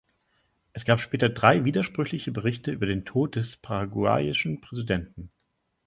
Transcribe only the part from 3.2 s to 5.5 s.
des paraguayischen Präsidenten.